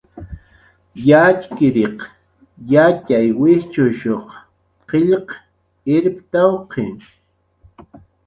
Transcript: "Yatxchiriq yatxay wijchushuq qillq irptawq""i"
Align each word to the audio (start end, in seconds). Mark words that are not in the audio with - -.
"Yatxchiriq 1.07 1.99
yatxay 2.71 3.27
wijchushuq 3.39 4.27
qillq 4.89 5.29
irptawq""i" 5.95 6.87